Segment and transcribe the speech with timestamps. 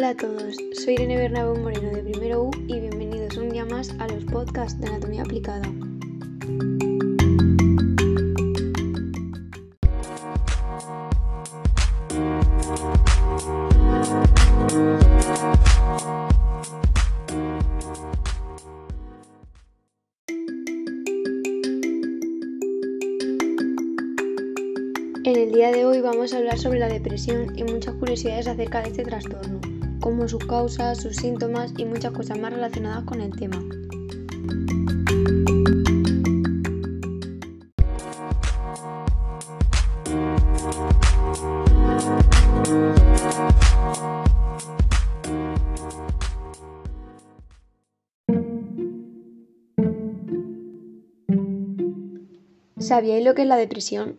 [0.00, 3.90] Hola a todos, soy Irene Bernabé Moreno de Primero U y bienvenidos un día más
[3.98, 5.60] a los podcasts de Anatomía Aplicada.
[25.24, 28.80] En el día de hoy vamos a hablar sobre la depresión y muchas curiosidades acerca
[28.80, 29.60] de este trastorno,
[30.00, 33.62] como sus causas, sus síntomas y muchas cosas más relacionadas con el tema.
[52.78, 54.18] ¿Sabíais lo que es la depresión?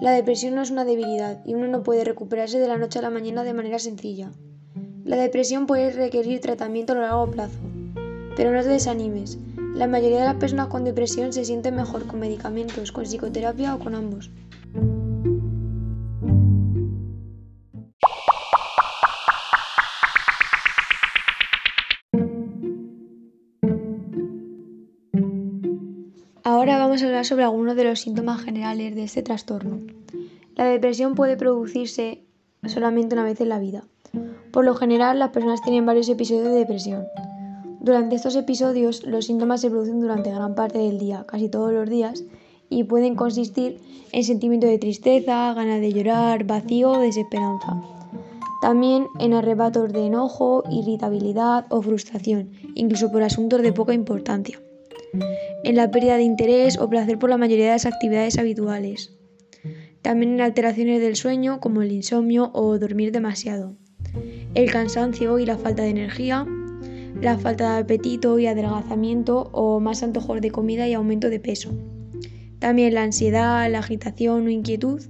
[0.00, 3.02] la depresión no es una debilidad y uno no puede recuperarse de la noche a
[3.02, 4.30] la mañana de manera sencilla.
[5.04, 7.58] La depresión puede requerir tratamiento a largo plazo.
[8.36, 9.38] Pero no te desanimes.
[9.74, 13.78] La mayoría de las personas con depresión se sienten mejor con medicamentos, con psicoterapia o
[13.78, 14.30] con ambos.
[26.66, 29.82] Ahora vamos a hablar sobre algunos de los síntomas generales de este trastorno.
[30.56, 32.24] La depresión puede producirse
[32.66, 33.84] solamente una vez en la vida.
[34.50, 37.06] Por lo general, las personas tienen varios episodios de depresión.
[37.78, 41.88] Durante estos episodios, los síntomas se producen durante gran parte del día, casi todos los
[41.88, 42.24] días,
[42.68, 47.80] y pueden consistir en sentimiento de tristeza, ganas de llorar, vacío o desesperanza.
[48.60, 54.58] También en arrebatos de enojo, irritabilidad o frustración, incluso por asuntos de poca importancia
[55.64, 59.12] en la pérdida de interés o placer por la mayoría de las actividades habituales.
[60.02, 63.76] También en alteraciones del sueño como el insomnio o dormir demasiado.
[64.54, 66.46] El cansancio y la falta de energía,
[67.20, 71.74] la falta de apetito y adelgazamiento o más antojos de comida y aumento de peso.
[72.60, 75.02] También la ansiedad, la agitación o inquietud,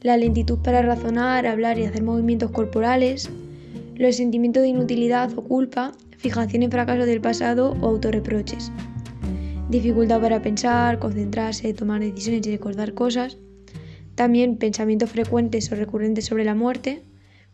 [0.00, 3.28] la lentitud para razonar, hablar y hacer movimientos corporales,
[3.94, 8.72] los sentimientos de inutilidad o culpa, fijación en fracaso del pasado o autorreproches
[9.68, 13.38] dificultad para pensar, concentrarse, tomar decisiones y recordar cosas.
[14.14, 17.02] También pensamientos frecuentes o recurrentes sobre la muerte,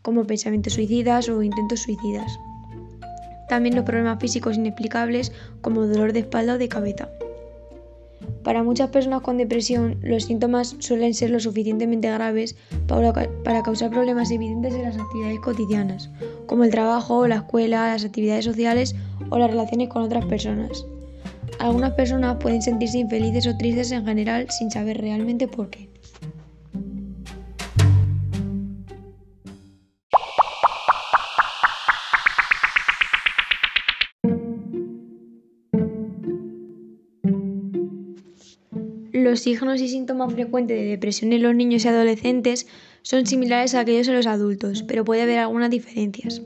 [0.01, 2.39] como pensamientos suicidas o intentos suicidas.
[3.49, 5.31] También los problemas físicos inexplicables
[5.61, 7.09] como dolor de espalda o de cabeza.
[8.43, 12.55] Para muchas personas con depresión, los síntomas suelen ser lo suficientemente graves
[12.87, 16.09] para, causar problemas evidentes en las actividades cotidianas,
[16.45, 18.95] como el trabajo, la escuela, las actividades sociales
[19.29, 20.85] o las relaciones con otras personas.
[21.63, 25.89] Algunas personas pueden sentirse infelices o tristes en general sin saber realmente por qué.
[39.13, 42.67] Los signos y síntomas frecuentes de depresión en los niños y adolescentes
[43.03, 46.41] son similares a aquellos en los adultos, pero puede haber algunas diferencias.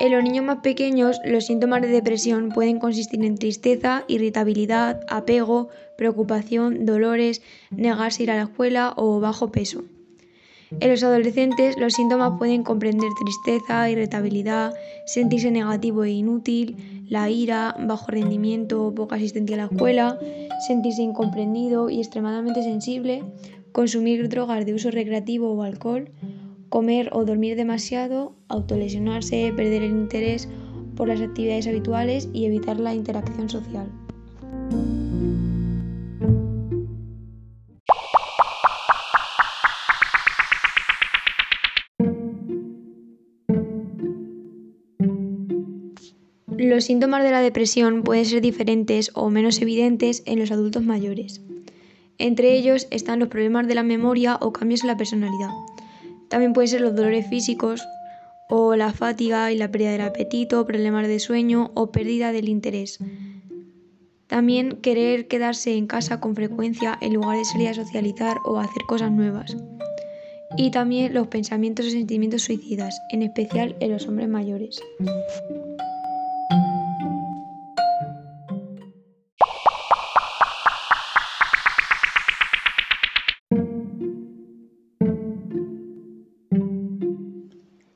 [0.00, 5.68] En los niños más pequeños, los síntomas de depresión pueden consistir en tristeza, irritabilidad, apego,
[5.98, 9.84] preocupación, dolores, negarse a ir a la escuela o bajo peso.
[10.80, 14.72] En los adolescentes, los síntomas pueden comprender tristeza, irritabilidad,
[15.04, 20.18] sentirse negativo e inútil, la ira, bajo rendimiento, poca asistencia a la escuela,
[20.66, 23.22] sentirse incomprendido y extremadamente sensible,
[23.72, 26.08] consumir drogas de uso recreativo o alcohol,
[26.70, 30.48] comer o dormir demasiado, autolesionarse, perder el interés
[30.96, 33.88] por las actividades habituales y evitar la interacción social.
[46.56, 51.42] Los síntomas de la depresión pueden ser diferentes o menos evidentes en los adultos mayores.
[52.18, 55.50] Entre ellos están los problemas de la memoria o cambios en la personalidad,
[56.30, 57.86] también pueden ser los dolores físicos
[58.48, 63.00] o la fatiga y la pérdida del apetito, problemas de sueño o pérdida del interés.
[64.28, 68.82] También querer quedarse en casa con frecuencia en lugar de salir a socializar o hacer
[68.86, 69.56] cosas nuevas.
[70.56, 74.80] Y también los pensamientos y sentimientos suicidas, en especial en los hombres mayores.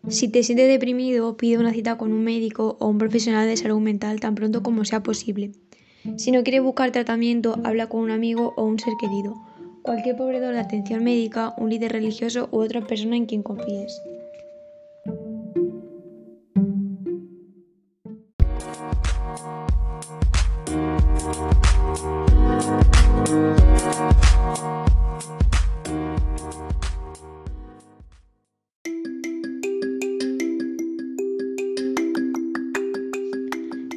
[0.08, 3.80] Si te sientes deprimido, pide una cita con un médico o un profesional de salud
[3.80, 5.52] mental tan pronto como sea posible.
[6.16, 9.34] Si no quieres buscar tratamiento, habla con un amigo o un ser querido,
[9.82, 14.00] cualquier proveedor de atención médica, un líder religioso u otra persona en quien confíes.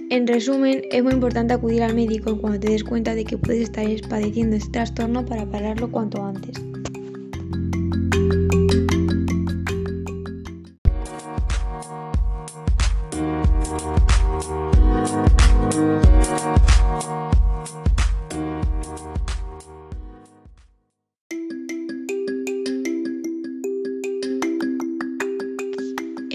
[0.09, 3.63] En resumen, es muy importante acudir al médico cuando te des cuenta de que puedes
[3.63, 6.66] estar padeciendo este trastorno para pararlo cuanto antes.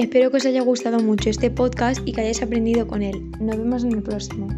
[0.03, 3.31] Espero que os haya gustado mucho este podcast y que hayáis aprendido con él.
[3.39, 4.49] Nos vemos en el próximo.